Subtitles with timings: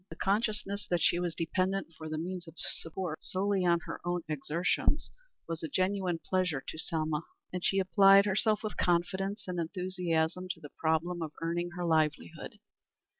[0.09, 4.23] The consciousness that she was dependent for the means of support solely on her own
[4.27, 5.11] exertions
[5.47, 7.21] was a genuine pleasure to Selma,
[7.53, 12.57] and she applied herself with confidence and enthusiasm to the problem of earning her livelihood.